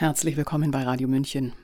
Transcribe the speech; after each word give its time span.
Herzlich 0.00 0.36
willkommen 0.36 0.70
bei 0.70 0.84
Radio 0.84 1.08
München. 1.08 1.54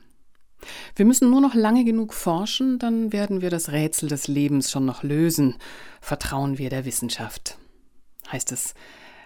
Wir 0.97 1.05
müssen 1.05 1.31
nur 1.31 1.41
noch 1.41 1.55
lange 1.55 1.85
genug 1.85 2.13
forschen, 2.13 2.81
dann 2.81 3.13
werden 3.13 3.43
wir 3.43 3.49
das 3.49 3.71
Rätsel 3.71 4.09
des 4.09 4.27
Lebens 4.27 4.73
schon 4.73 4.85
noch 4.85 5.05
lösen. 5.05 5.55
Vertrauen 6.01 6.59
wir 6.59 6.69
der 6.69 6.85
Wissenschaft. 6.85 7.59
Heißt 8.33 8.51
es 8.51 8.75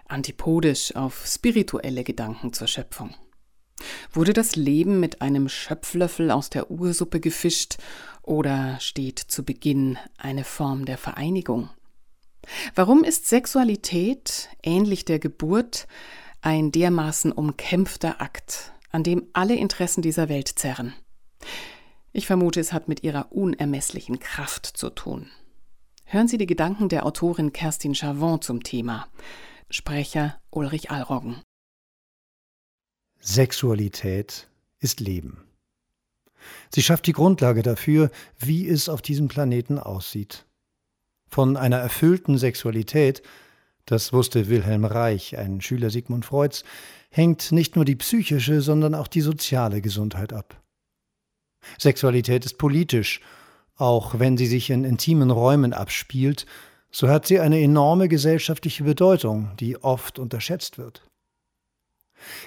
antipodisch 0.08 0.94
auf 0.94 1.24
spirituelle 1.26 2.04
Gedanken 2.04 2.52
zur 2.52 2.66
Schöpfung. 2.66 3.14
Wurde 4.12 4.34
das 4.34 4.56
Leben 4.56 5.00
mit 5.00 5.22
einem 5.22 5.48
Schöpflöffel 5.48 6.30
aus 6.30 6.50
der 6.50 6.70
Ursuppe 6.70 7.18
gefischt 7.18 7.78
oder 8.20 8.78
steht 8.78 9.18
zu 9.20 9.42
Beginn 9.42 9.96
eine 10.18 10.44
Form 10.44 10.84
der 10.84 10.98
Vereinigung? 10.98 11.70
Warum 12.74 13.04
ist 13.04 13.26
Sexualität, 13.26 14.50
ähnlich 14.62 15.06
der 15.06 15.18
Geburt, 15.18 15.86
ein 16.42 16.72
dermaßen 16.72 17.32
umkämpfter 17.32 18.20
Akt, 18.20 18.74
an 18.90 19.02
dem 19.02 19.26
alle 19.32 19.54
Interessen 19.54 20.02
dieser 20.02 20.28
Welt 20.28 20.48
zerren. 20.48 20.94
Ich 22.12 22.26
vermute, 22.26 22.60
es 22.60 22.72
hat 22.72 22.88
mit 22.88 23.02
ihrer 23.02 23.32
unermesslichen 23.32 24.18
Kraft 24.18 24.66
zu 24.66 24.90
tun. 24.90 25.30
Hören 26.04 26.28
Sie 26.28 26.38
die 26.38 26.46
Gedanken 26.46 26.88
der 26.88 27.04
Autorin 27.04 27.52
Kerstin 27.52 27.94
Chavon 27.94 28.40
zum 28.40 28.62
Thema. 28.62 29.08
Sprecher 29.70 30.40
Ulrich 30.50 30.90
Allroggen. 30.90 31.42
Sexualität 33.20 34.48
ist 34.80 35.00
Leben. 35.00 35.44
Sie 36.70 36.82
schafft 36.82 37.06
die 37.06 37.12
Grundlage 37.12 37.62
dafür, 37.62 38.10
wie 38.38 38.66
es 38.66 38.88
auf 38.88 39.02
diesem 39.02 39.28
Planeten 39.28 39.78
aussieht. 39.78 40.46
Von 41.28 41.56
einer 41.56 41.78
erfüllten 41.78 42.38
Sexualität, 42.38 43.22
das 43.84 44.12
wusste 44.12 44.48
Wilhelm 44.48 44.84
Reich, 44.84 45.36
ein 45.36 45.60
Schüler 45.60 45.90
Sigmund 45.90 46.24
Freuds, 46.24 46.64
hängt 47.10 47.52
nicht 47.52 47.76
nur 47.76 47.84
die 47.84 47.96
psychische, 47.96 48.60
sondern 48.60 48.94
auch 48.94 49.08
die 49.08 49.20
soziale 49.20 49.80
Gesundheit 49.80 50.32
ab. 50.32 50.62
Sexualität 51.78 52.44
ist 52.44 52.58
politisch, 52.58 53.20
auch 53.76 54.18
wenn 54.18 54.36
sie 54.36 54.46
sich 54.46 54.70
in 54.70 54.84
intimen 54.84 55.30
Räumen 55.30 55.72
abspielt, 55.72 56.46
so 56.90 57.08
hat 57.08 57.26
sie 57.26 57.40
eine 57.40 57.60
enorme 57.60 58.08
gesellschaftliche 58.08 58.84
Bedeutung, 58.84 59.50
die 59.60 59.76
oft 59.82 60.18
unterschätzt 60.18 60.78
wird. 60.78 61.02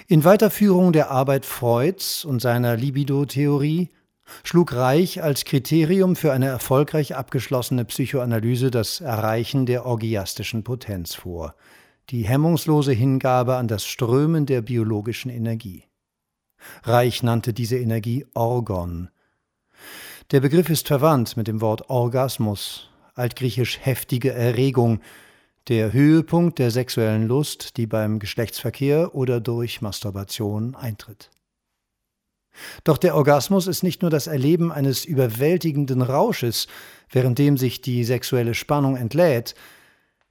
In 0.06 0.24
Weiterführung 0.24 0.92
der 0.92 1.10
Arbeit 1.10 1.46
Freuds 1.46 2.24
und 2.24 2.40
seiner 2.40 2.76
Libido-Theorie 2.76 3.88
schlug 4.44 4.74
Reich 4.74 5.22
als 5.22 5.44
Kriterium 5.44 6.16
für 6.16 6.32
eine 6.32 6.46
erfolgreich 6.46 7.16
abgeschlossene 7.16 7.84
Psychoanalyse 7.84 8.70
das 8.70 9.00
Erreichen 9.00 9.66
der 9.66 9.86
orgiastischen 9.86 10.64
Potenz 10.64 11.14
vor, 11.14 11.54
die 12.12 12.26
hemmungslose 12.26 12.92
Hingabe 12.92 13.56
an 13.56 13.68
das 13.68 13.86
Strömen 13.86 14.44
der 14.44 14.60
biologischen 14.60 15.30
Energie. 15.30 15.84
Reich 16.82 17.22
nannte 17.22 17.54
diese 17.54 17.78
Energie 17.78 18.26
Orgon. 18.34 19.08
Der 20.30 20.40
Begriff 20.40 20.68
ist 20.68 20.86
verwandt 20.86 21.38
mit 21.38 21.48
dem 21.48 21.62
Wort 21.62 21.88
Orgasmus, 21.88 22.90
altgriechisch 23.14 23.78
heftige 23.80 24.32
Erregung, 24.32 25.00
der 25.68 25.94
Höhepunkt 25.94 26.58
der 26.58 26.70
sexuellen 26.70 27.26
Lust, 27.26 27.78
die 27.78 27.86
beim 27.86 28.18
Geschlechtsverkehr 28.18 29.14
oder 29.14 29.40
durch 29.40 29.80
Masturbation 29.80 30.74
eintritt. 30.74 31.30
Doch 32.84 32.98
der 32.98 33.16
Orgasmus 33.16 33.66
ist 33.66 33.82
nicht 33.82 34.02
nur 34.02 34.10
das 34.10 34.26
Erleben 34.26 34.70
eines 34.70 35.06
überwältigenden 35.06 36.02
Rausches, 36.02 36.66
währenddem 37.08 37.56
sich 37.56 37.80
die 37.80 38.04
sexuelle 38.04 38.52
Spannung 38.52 38.96
entlädt, 38.96 39.54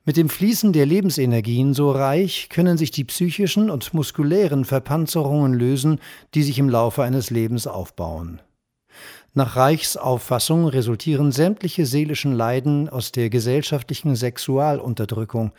mit 0.04 0.18
dem 0.18 0.30
Fließen 0.30 0.74
der 0.74 0.86
Lebensenergien 0.86 1.74
so 1.74 1.92
reich 1.92 2.50
können 2.50 2.78
sich 2.78 2.90
die 2.90 3.04
psychischen 3.04 3.70
und 3.70 3.94
muskulären 3.94 4.66
Verpanzerungen 4.66 5.54
lösen, 5.54 6.00
die 6.34 6.42
sich 6.42 6.58
im 6.58 6.70
Laufe 6.70 7.04
eines 7.04 7.30
Lebens 7.30 7.68
aufbauen. 7.68 8.42
Nach 9.34 9.56
Reichs 9.56 9.98
Auffassung 9.98 10.68
resultieren 10.68 11.32
sämtliche 11.32 11.86
seelischen 11.86 12.34
Leiden 12.34 12.90
aus 12.90 13.12
der 13.12 13.30
gesellschaftlichen 13.30 14.16
Sexualunterdrückung. 14.16 15.54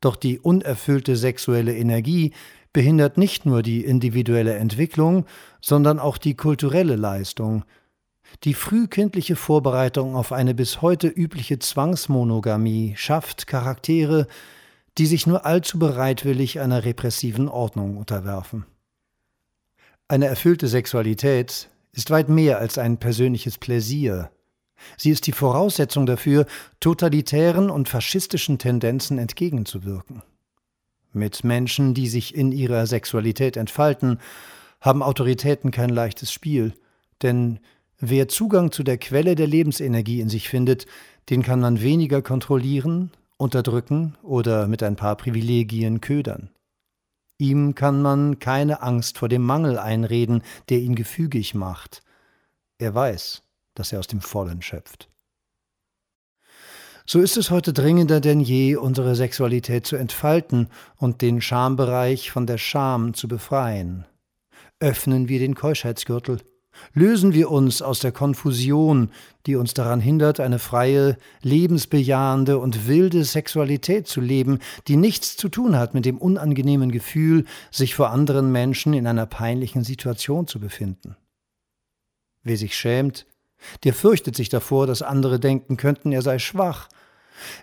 Doch 0.00 0.16
die 0.16 0.38
unerfüllte 0.38 1.16
sexuelle 1.16 1.74
Energie 1.76 2.32
behindert 2.72 3.16
nicht 3.16 3.46
nur 3.46 3.62
die 3.62 3.84
individuelle 3.84 4.54
Entwicklung, 4.54 5.24
sondern 5.60 5.98
auch 5.98 6.18
die 6.18 6.34
kulturelle 6.34 6.96
Leistung– 6.96 7.64
die 8.44 8.54
frühkindliche 8.54 9.36
Vorbereitung 9.36 10.14
auf 10.14 10.32
eine 10.32 10.54
bis 10.54 10.82
heute 10.82 11.08
übliche 11.08 11.58
Zwangsmonogamie 11.58 12.94
schafft 12.96 13.46
Charaktere, 13.46 14.26
die 14.98 15.06
sich 15.06 15.26
nur 15.26 15.46
allzu 15.46 15.78
bereitwillig 15.78 16.60
einer 16.60 16.84
repressiven 16.84 17.48
Ordnung 17.48 17.96
unterwerfen. 17.96 18.66
Eine 20.08 20.26
erfüllte 20.26 20.68
Sexualität 20.68 21.68
ist 21.92 22.10
weit 22.10 22.28
mehr 22.28 22.58
als 22.58 22.78
ein 22.78 22.98
persönliches 22.98 23.58
Pläsier. 23.58 24.30
Sie 24.96 25.10
ist 25.10 25.26
die 25.26 25.32
Voraussetzung 25.32 26.06
dafür, 26.06 26.46
totalitären 26.80 27.70
und 27.70 27.88
faschistischen 27.88 28.58
Tendenzen 28.58 29.18
entgegenzuwirken. 29.18 30.22
Mit 31.12 31.42
Menschen, 31.42 31.94
die 31.94 32.08
sich 32.08 32.34
in 32.34 32.52
ihrer 32.52 32.86
Sexualität 32.86 33.56
entfalten, 33.56 34.20
haben 34.80 35.02
Autoritäten 35.02 35.70
kein 35.70 35.90
leichtes 35.90 36.32
Spiel, 36.32 36.74
denn 37.22 37.58
Wer 38.00 38.28
Zugang 38.28 38.70
zu 38.70 38.84
der 38.84 38.96
Quelle 38.96 39.34
der 39.34 39.48
Lebensenergie 39.48 40.20
in 40.20 40.28
sich 40.28 40.48
findet, 40.48 40.86
den 41.30 41.42
kann 41.42 41.60
man 41.60 41.80
weniger 41.80 42.22
kontrollieren, 42.22 43.10
unterdrücken 43.36 44.16
oder 44.22 44.68
mit 44.68 44.82
ein 44.82 44.94
paar 44.94 45.16
Privilegien 45.16 46.00
ködern. 46.00 46.50
Ihm 47.38 47.74
kann 47.74 48.00
man 48.00 48.38
keine 48.38 48.82
Angst 48.82 49.18
vor 49.18 49.28
dem 49.28 49.42
Mangel 49.42 49.78
einreden, 49.78 50.42
der 50.68 50.78
ihn 50.78 50.94
gefügig 50.94 51.54
macht. 51.54 52.02
Er 52.78 52.94
weiß, 52.94 53.42
dass 53.74 53.92
er 53.92 53.98
aus 53.98 54.06
dem 54.06 54.20
Vollen 54.20 54.62
schöpft. 54.62 55.08
So 57.04 57.20
ist 57.20 57.36
es 57.36 57.50
heute 57.50 57.72
dringender 57.72 58.20
denn 58.20 58.40
je, 58.40 58.76
unsere 58.76 59.16
Sexualität 59.16 59.86
zu 59.86 59.96
entfalten 59.96 60.68
und 60.96 61.22
den 61.22 61.40
Schambereich 61.40 62.30
von 62.30 62.46
der 62.46 62.58
Scham 62.58 63.14
zu 63.14 63.28
befreien. 63.28 64.04
Öffnen 64.78 65.28
wir 65.28 65.38
den 65.38 65.54
Keuschheitsgürtel, 65.54 66.40
Lösen 66.94 67.32
wir 67.32 67.50
uns 67.50 67.82
aus 67.82 68.00
der 68.00 68.12
Konfusion, 68.12 69.10
die 69.46 69.56
uns 69.56 69.74
daran 69.74 70.00
hindert, 70.00 70.40
eine 70.40 70.58
freie, 70.58 71.16
lebensbejahende 71.42 72.58
und 72.58 72.86
wilde 72.86 73.24
Sexualität 73.24 74.06
zu 74.06 74.20
leben, 74.20 74.58
die 74.88 74.96
nichts 74.96 75.36
zu 75.36 75.48
tun 75.48 75.76
hat 75.76 75.94
mit 75.94 76.04
dem 76.04 76.18
unangenehmen 76.18 76.90
Gefühl, 76.90 77.44
sich 77.70 77.94
vor 77.94 78.10
anderen 78.10 78.52
Menschen 78.52 78.92
in 78.92 79.06
einer 79.06 79.26
peinlichen 79.26 79.84
Situation 79.84 80.46
zu 80.46 80.60
befinden. 80.60 81.16
Wer 82.42 82.56
sich 82.56 82.76
schämt, 82.76 83.26
der 83.84 83.94
fürchtet 83.94 84.36
sich 84.36 84.48
davor, 84.48 84.86
dass 84.86 85.02
andere 85.02 85.40
denken 85.40 85.76
könnten, 85.76 86.12
er 86.12 86.22
sei 86.22 86.38
schwach. 86.38 86.88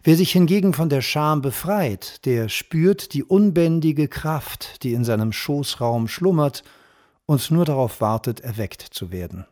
Wer 0.04 0.16
sich 0.16 0.32
hingegen 0.32 0.74
von 0.74 0.90
der 0.90 1.02
Scham 1.02 1.42
befreit, 1.42 2.26
der 2.26 2.50
spürt 2.50 3.14
die 3.14 3.24
unbändige 3.24 4.08
Kraft, 4.08 4.84
die 4.84 4.94
in 4.94 5.04
seinem 5.04 5.32
Schoßraum 5.32 6.08
schlummert 6.08 6.64
und 7.26 7.52
nur 7.52 7.66
darauf 7.66 8.02
wartet, 8.02 8.40
erweckt 8.42 8.82
zu 8.82 9.12
werden. 9.12 9.46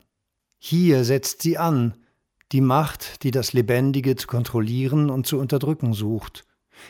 Hier 0.59 1.03
setzt 1.03 1.41
sie 1.41 1.57
an, 1.57 1.95
die 2.51 2.61
Macht, 2.61 3.23
die 3.23 3.31
das 3.31 3.53
Lebendige 3.53 4.15
zu 4.15 4.27
kontrollieren 4.27 5.09
und 5.09 5.25
zu 5.25 5.39
unterdrücken 5.39 5.93
sucht. 5.93 6.45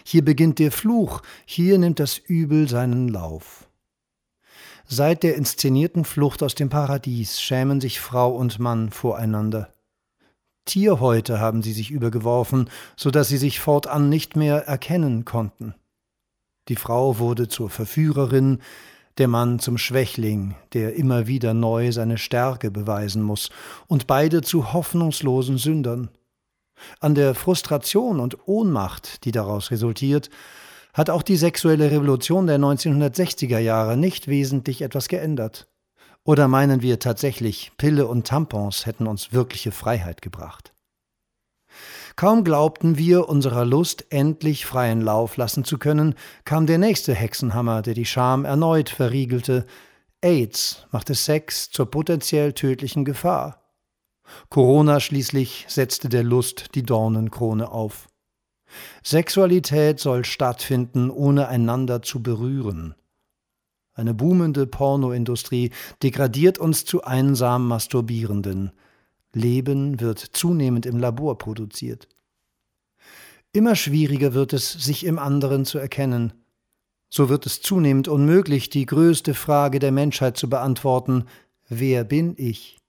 Hier 0.06 0.24
beginnt 0.24 0.60
der 0.60 0.72
Fluch, 0.72 1.22
hier 1.46 1.78
nimmt 1.78 2.00
das 2.00 2.18
Übel 2.18 2.68
seinen 2.68 3.08
Lauf. 3.08 3.70
Seit 4.86 5.24
der 5.24 5.36
inszenierten 5.36 6.04
Flucht 6.04 6.44
aus 6.44 6.56
dem 6.56 6.70
Paradies 6.70 7.42
schämen 7.42 7.80
sich 7.80 8.00
Frau 8.00 8.36
und 8.36 8.60
Mann 8.60 8.92
voreinander. 8.92 9.74
Tierhäute 10.66 11.40
haben 11.40 11.62
sie 11.62 11.74
sich 11.74 11.92
übergeworfen, 11.92 12.70
so 12.96 13.12
dass 13.12 13.28
sie 13.28 13.38
sich 13.38 13.60
fortan 13.60 14.10
nicht 14.10 14.36
mehr 14.36 14.68
erkennen 14.68 15.26
konnten. 15.26 15.76
Die 16.70 16.76
Frau 16.76 17.20
wurde 17.20 17.48
zur 17.48 17.70
Verführerin, 17.70 18.60
der 19.18 19.28
Mann 19.28 19.60
zum 19.60 19.78
Schwächling, 19.78 20.56
der 20.74 20.96
immer 20.96 21.28
wieder 21.28 21.54
neu 21.54 21.92
seine 21.92 22.18
Stärke 22.18 22.72
beweisen 22.72 23.22
muss, 23.22 23.50
und 23.88 24.08
beide 24.08 24.42
zu 24.42 24.74
hoffnungslosen 24.74 25.58
Sündern. 25.58 26.10
An 27.00 27.16
der 27.16 27.36
Frustration 27.36 28.20
und 28.20 28.48
Ohnmacht, 28.48 29.26
die 29.26 29.32
daraus 29.32 29.72
resultiert, 29.72 30.30
hat 30.94 31.10
auch 31.10 31.24
die 31.24 31.38
sexuelle 31.38 31.92
Revolution 31.92 32.48
der 32.48 32.60
1960er 32.60 33.60
Jahre 33.60 33.98
nicht 33.98 34.28
wesentlich 34.28 34.82
etwas 34.82 35.08
geändert. 35.08 35.68
Oder 36.24 36.48
meinen 36.48 36.82
wir 36.82 37.00
tatsächlich, 37.00 37.72
Pille 37.78 38.08
und 38.08 38.28
Tampons 38.28 38.86
hätten 38.86 39.08
uns 39.08 39.34
wirkliche 39.34 39.72
Freiheit 39.72 40.22
gebracht? 40.22 40.73
Kaum 42.16 42.44
glaubten 42.44 42.98
wir, 42.98 43.28
unserer 43.28 43.66
Lust 43.66 44.06
endlich 44.10 44.66
freien 44.66 45.02
Lauf 45.02 45.38
lassen 45.38 45.64
zu 45.64 45.78
können, 45.78 46.16
kam 46.46 46.68
der 46.68 46.78
nächste 46.78 47.14
Hexenhammer, 47.14 47.82
der 47.82 47.96
die 47.96 48.06
Scham 48.06 48.46
erneut 48.46 48.90
verriegelte. 48.90 49.66
AIDS 50.22 50.86
machte 50.92 51.16
Sex 51.16 51.70
zur 51.72 51.90
potenziell 51.90 52.54
tödlichen 52.54 53.04
Gefahr. 53.04 53.64
Corona 54.50 55.00
schließlich 55.00 55.66
setzte 55.68 56.08
der 56.08 56.24
Lust 56.24 56.76
die 56.76 56.84
Dornenkrone 56.84 57.72
auf. 57.72 58.08
Sexualität 59.04 60.00
soll 60.00 60.26
stattfinden, 60.26 61.10
ohne 61.10 61.48
einander 61.48 62.02
zu 62.02 62.24
berühren. 62.24 62.96
Eine 63.94 64.14
boomende 64.14 64.66
Pornoindustrie 64.66 65.72
degradiert 66.02 66.58
uns 66.58 66.86
zu 66.86 67.04
einsam 67.04 67.68
Masturbierenden. 67.68 68.72
Leben 69.34 70.00
wird 70.00 70.20
zunehmend 70.20 70.86
im 70.86 71.00
Labor 71.00 71.38
produziert. 71.38 72.08
Immer 73.52 73.76
schwieriger 73.76 74.34
wird 74.34 74.54
es, 74.54 74.72
sich 74.72 75.06
im 75.06 75.20
anderen 75.20 75.66
zu 75.66 75.78
erkennen. 75.78 76.34
So 77.10 77.30
wird 77.30 77.46
es 77.46 77.62
zunehmend 77.62 78.08
unmöglich, 78.08 78.70
die 78.70 78.86
größte 78.86 79.36
Frage 79.36 79.78
der 79.78 79.92
Menschheit 79.92 80.38
zu 80.38 80.50
beantworten, 80.50 81.26
wer 81.70 82.04
bin 82.04 82.34
ich? 82.38 82.80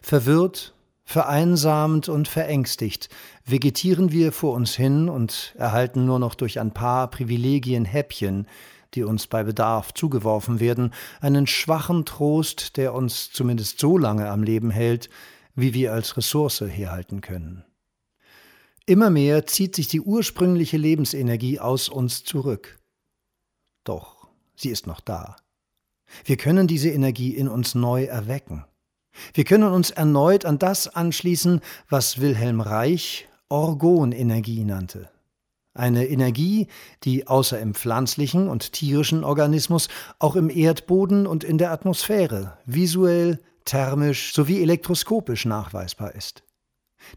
Verwirrt, 0.00 0.74
vereinsamt 1.04 2.08
und 2.08 2.28
verängstigt 2.28 3.08
vegetieren 3.44 4.12
wir 4.12 4.32
vor 4.32 4.54
uns 4.54 4.74
hin 4.74 5.08
und 5.08 5.54
erhalten 5.56 6.04
nur 6.04 6.18
noch 6.18 6.34
durch 6.34 6.60
ein 6.60 6.72
paar 6.72 7.08
Privilegien 7.10 7.84
Häppchen, 7.84 8.46
die 8.94 9.04
uns 9.04 9.26
bei 9.26 9.44
Bedarf 9.44 9.92
zugeworfen 9.94 10.60
werden, 10.60 10.92
einen 11.20 11.46
schwachen 11.46 12.04
Trost, 12.04 12.76
der 12.76 12.94
uns 12.94 13.30
zumindest 13.30 13.78
so 13.78 13.98
lange 13.98 14.28
am 14.30 14.42
Leben 14.42 14.70
hält, 14.70 15.08
wie 15.56 15.74
wir 15.74 15.92
als 15.92 16.16
Ressource 16.16 16.60
herhalten 16.60 17.20
können. 17.20 17.64
Immer 18.84 19.10
mehr 19.10 19.46
zieht 19.46 19.74
sich 19.74 19.88
die 19.88 20.00
ursprüngliche 20.00 20.76
Lebensenergie 20.76 21.58
aus 21.58 21.88
uns 21.88 22.22
zurück. 22.22 22.78
Doch 23.82 24.28
sie 24.54 24.68
ist 24.68 24.86
noch 24.86 25.00
da. 25.00 25.36
Wir 26.24 26.36
können 26.36 26.68
diese 26.68 26.90
Energie 26.90 27.34
in 27.34 27.48
uns 27.48 27.74
neu 27.74 28.04
erwecken. 28.04 28.64
Wir 29.34 29.44
können 29.44 29.72
uns 29.72 29.90
erneut 29.90 30.44
an 30.44 30.58
das 30.58 30.88
anschließen, 30.88 31.60
was 31.88 32.20
Wilhelm 32.20 32.60
Reich 32.60 33.26
Orgonenergie 33.48 34.64
nannte. 34.64 35.10
Eine 35.74 36.06
Energie, 36.06 36.68
die 37.02 37.26
außer 37.26 37.60
im 37.60 37.74
pflanzlichen 37.74 38.48
und 38.48 38.72
tierischen 38.72 39.24
Organismus 39.24 39.88
auch 40.18 40.36
im 40.36 40.48
Erdboden 40.48 41.26
und 41.26 41.44
in 41.44 41.58
der 41.58 41.70
Atmosphäre 41.70 42.56
visuell, 42.64 43.40
thermisch 43.66 44.32
sowie 44.32 44.62
elektroskopisch 44.62 45.44
nachweisbar 45.44 46.14
ist. 46.14 46.42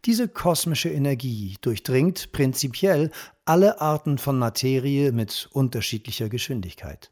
Diese 0.05 0.27
kosmische 0.27 0.89
Energie 0.89 1.57
durchdringt 1.61 2.31
prinzipiell 2.31 3.11
alle 3.45 3.79
Arten 3.81 4.17
von 4.17 4.37
Materie 4.37 5.11
mit 5.11 5.49
unterschiedlicher 5.53 6.29
Geschwindigkeit. 6.29 7.11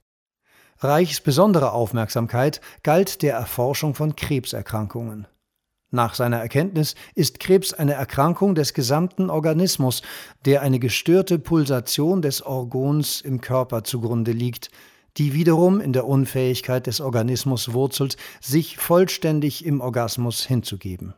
Reichs 0.80 1.22
besondere 1.22 1.72
Aufmerksamkeit 1.72 2.62
galt 2.84 3.22
der 3.24 3.36
Erforschung 3.36 3.96
von 3.96 4.16
Krebserkrankungen. 4.16 5.28
Nach 5.90 6.14
seiner 6.14 6.38
Erkenntnis 6.38 6.96
ist 7.16 7.40
Krebs 7.40 7.74
eine 7.74 7.94
Erkrankung 7.94 8.56
des 8.56 8.74
gesamten 8.74 9.30
Organismus, 9.30 10.02
der 10.46 10.62
eine 10.62 10.80
gestörte 10.80 11.40
Pulsation 11.40 12.22
des 12.22 12.42
Orgons 12.42 13.22
im 13.22 13.40
Körper 13.40 13.86
zugrunde 13.86 14.34
liegt, 14.34 14.70
die 15.18 15.34
wiederum 15.34 15.82
in 15.82 15.94
der 15.94 16.06
Unfähigkeit 16.06 16.88
des 16.88 17.02
Organismus 17.02 17.74
wurzelt, 17.74 18.18
sich 18.40 18.78
vollständig 18.78 19.66
im 19.66 19.82
Orgasmus 19.82 20.46
hinzugeben. 20.46 21.14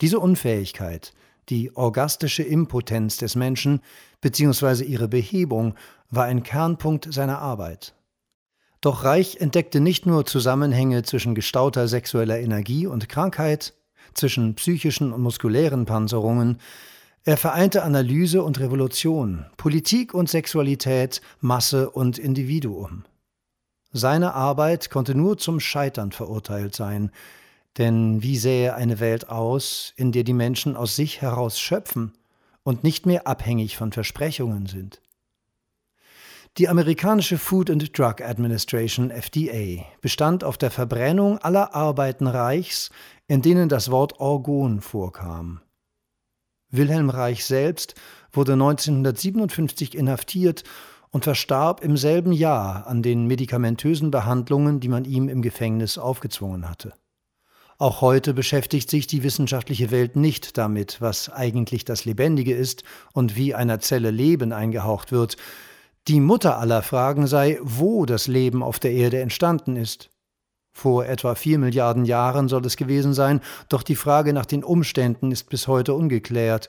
Diese 0.00 0.18
Unfähigkeit, 0.18 1.14
die 1.48 1.74
orgastische 1.76 2.42
Impotenz 2.42 3.16
des 3.16 3.36
Menschen 3.36 3.80
bzw. 4.20 4.84
ihre 4.84 5.08
Behebung, 5.08 5.74
war 6.10 6.24
ein 6.24 6.42
Kernpunkt 6.42 7.12
seiner 7.12 7.38
Arbeit. 7.38 7.94
Doch 8.80 9.04
Reich 9.04 9.38
entdeckte 9.40 9.80
nicht 9.80 10.06
nur 10.06 10.26
Zusammenhänge 10.26 11.02
zwischen 11.02 11.34
gestauter 11.34 11.88
sexueller 11.88 12.38
Energie 12.38 12.86
und 12.86 13.08
Krankheit, 13.08 13.74
zwischen 14.14 14.54
psychischen 14.54 15.12
und 15.12 15.22
muskulären 15.22 15.84
Panzerungen, 15.84 16.58
er 17.26 17.36
vereinte 17.36 17.82
Analyse 17.82 18.44
und 18.44 18.60
Revolution, 18.60 19.46
Politik 19.56 20.14
und 20.14 20.30
Sexualität, 20.30 21.20
Masse 21.40 21.90
und 21.90 22.18
Individuum. 22.18 23.04
Seine 23.90 24.34
Arbeit 24.34 24.90
konnte 24.90 25.16
nur 25.16 25.36
zum 25.36 25.58
Scheitern 25.58 26.12
verurteilt 26.12 26.76
sein, 26.76 27.10
denn 27.78 28.22
wie 28.22 28.36
sähe 28.36 28.76
eine 28.76 29.00
Welt 29.00 29.28
aus, 29.28 29.92
in 29.96 30.12
der 30.12 30.22
die 30.22 30.34
Menschen 30.34 30.76
aus 30.76 30.94
sich 30.94 31.20
heraus 31.20 31.58
schöpfen 31.58 32.12
und 32.62 32.84
nicht 32.84 33.06
mehr 33.06 33.26
abhängig 33.26 33.76
von 33.76 33.90
Versprechungen 33.90 34.66
sind? 34.66 35.02
Die 36.58 36.68
amerikanische 36.68 37.38
Food 37.38 37.70
and 37.70 37.98
Drug 37.98 38.22
Administration 38.22 39.10
FDA 39.10 39.84
bestand 40.00 40.44
auf 40.44 40.58
der 40.58 40.70
Verbrennung 40.70 41.38
aller 41.38 41.74
Arbeiten 41.74 42.28
Reichs, 42.28 42.90
in 43.26 43.42
denen 43.42 43.68
das 43.68 43.90
Wort 43.90 44.20
Orgon 44.20 44.80
vorkam. 44.80 45.60
Wilhelm 46.70 47.10
Reich 47.10 47.44
selbst 47.44 47.94
wurde 48.32 48.52
1957 48.54 49.96
inhaftiert 49.96 50.64
und 51.10 51.24
verstarb 51.24 51.82
im 51.82 51.96
selben 51.96 52.32
Jahr 52.32 52.86
an 52.86 53.02
den 53.02 53.26
medikamentösen 53.26 54.10
Behandlungen, 54.10 54.80
die 54.80 54.88
man 54.88 55.04
ihm 55.04 55.28
im 55.28 55.42
Gefängnis 55.42 55.98
aufgezwungen 55.98 56.68
hatte. 56.68 56.92
Auch 57.78 58.00
heute 58.00 58.32
beschäftigt 58.32 58.88
sich 58.88 59.06
die 59.06 59.22
wissenschaftliche 59.22 59.90
Welt 59.90 60.16
nicht 60.16 60.56
damit, 60.56 61.00
was 61.00 61.28
eigentlich 61.28 61.84
das 61.84 62.06
Lebendige 62.06 62.54
ist 62.54 62.84
und 63.12 63.36
wie 63.36 63.54
einer 63.54 63.80
Zelle 63.80 64.10
Leben 64.10 64.52
eingehaucht 64.52 65.12
wird, 65.12 65.36
die 66.08 66.20
Mutter 66.20 66.58
aller 66.58 66.82
Fragen 66.82 67.26
sei, 67.26 67.58
wo 67.62 68.06
das 68.06 68.28
Leben 68.28 68.62
auf 68.62 68.78
der 68.78 68.92
Erde 68.92 69.20
entstanden 69.20 69.76
ist. 69.76 70.10
Vor 70.76 71.06
etwa 71.06 71.34
vier 71.34 71.58
Milliarden 71.58 72.04
Jahren 72.04 72.48
soll 72.48 72.66
es 72.66 72.76
gewesen 72.76 73.14
sein, 73.14 73.40
doch 73.70 73.82
die 73.82 73.96
Frage 73.96 74.34
nach 74.34 74.44
den 74.44 74.62
Umständen 74.62 75.32
ist 75.32 75.48
bis 75.48 75.68
heute 75.68 75.94
ungeklärt. 75.94 76.68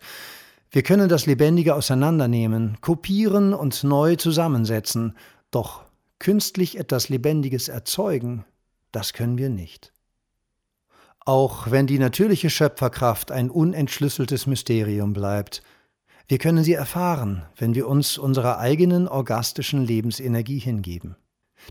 Wir 0.71 0.81
können 0.81 1.09
das 1.09 1.25
Lebendige 1.25 1.75
auseinandernehmen, 1.75 2.77
kopieren 2.79 3.53
und 3.53 3.83
neu 3.83 4.15
zusammensetzen, 4.15 5.17
doch 5.51 5.81
künstlich 6.19 6.79
etwas 6.79 7.09
Lebendiges 7.09 7.67
erzeugen, 7.67 8.45
das 8.93 9.11
können 9.11 9.37
wir 9.37 9.49
nicht. 9.49 9.91
Auch 11.25 11.69
wenn 11.69 11.85
die 11.85 11.99
natürliche 11.99 12.49
Schöpferkraft 12.49 13.33
ein 13.33 13.49
unentschlüsseltes 13.49 14.47
Mysterium 14.47 15.11
bleibt, 15.11 15.63
wir 16.29 16.37
können 16.37 16.63
sie 16.63 16.75
erfahren, 16.75 17.43
wenn 17.57 17.75
wir 17.75 17.89
uns 17.89 18.17
unserer 18.17 18.57
eigenen 18.57 19.09
orgastischen 19.09 19.83
Lebensenergie 19.83 20.59
hingeben. 20.59 21.17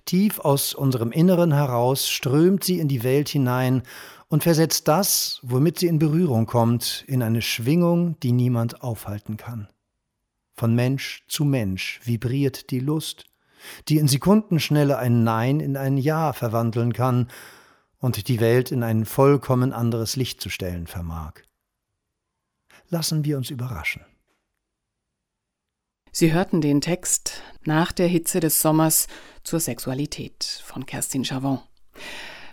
Tief 0.05 0.39
aus 0.41 0.75
unserem 0.75 1.13
Inneren 1.13 1.53
heraus 1.53 2.09
strömt 2.09 2.65
sie 2.65 2.79
in 2.79 2.89
die 2.89 3.03
Welt 3.03 3.29
hinein 3.29 3.83
und 4.29 4.43
versetzt 4.43 4.89
das, 4.89 5.41
womit 5.43 5.79
sie 5.79 5.87
in 5.87 5.99
Berührung 5.99 6.47
kommt, 6.47 7.05
in 7.07 7.23
eine 7.23 7.43
Schwingung, 7.43 8.19
die 8.21 8.33
niemand 8.33 8.83
aufhalten 8.83 9.37
kann. 9.37 9.69
Von 10.55 10.75
Mensch 10.75 11.25
zu 11.29 11.45
Mensch 11.45 12.01
vibriert 12.05 12.71
die 12.71 12.81
Lust, 12.81 13.27
die 13.89 13.99
in 13.99 14.09
Sekundenschnelle 14.09 14.99
ein 14.99 15.25
Nein 15.25 15.61
in 15.61 15.77
ein 15.77 15.99
Ja 15.99 16.33
verwandeln 16.33 16.93
kann 16.93 17.29
und 17.99 18.29
die 18.29 18.41
Welt 18.41 18.71
in 18.71 18.83
ein 18.83 19.05
vollkommen 19.05 19.73
anderes 19.73 20.17
Licht 20.17 20.41
zu 20.41 20.49
stellen 20.49 20.87
vermag. 20.87 21.35
Lassen 22.89 23.25
wir 23.25 23.37
uns 23.37 23.51
überraschen. 23.51 24.05
Sie 26.19 26.33
hörten 26.33 26.63
den 26.63 26.81
Text 26.81 27.43
Nach 27.67 27.93
der 27.93 28.07
Hitze 28.07 28.41
des 28.41 28.61
Sommers 28.61 29.07
zur 29.45 29.61
Sexualität 29.61 30.63
von 30.65 30.87
Kerstin 30.87 31.27
Chavon. 31.27 31.59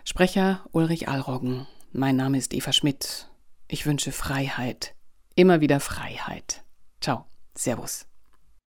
Sprecher 0.04 0.66
Ulrich 0.74 1.08
Alroggen. 1.08 1.66
Mein 1.94 2.18
Name 2.18 2.38
ist 2.38 2.54
Eva 2.54 2.74
Schmidt. 2.74 3.30
Ich 3.70 3.86
wünsche 3.86 4.12
Freiheit. 4.12 4.96
Immer 5.36 5.62
wieder 5.62 5.80
Freiheit. 5.80 6.66
Ciao. 7.00 7.24
Servus. 7.56 8.06